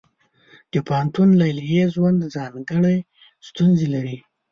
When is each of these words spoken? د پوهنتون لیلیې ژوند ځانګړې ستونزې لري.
د 0.71 0.73
پوهنتون 0.87 1.29
لیلیې 1.41 1.83
ژوند 1.93 2.19
ځانګړې 2.35 2.97
ستونزې 3.47 3.87
لري. 3.95 4.17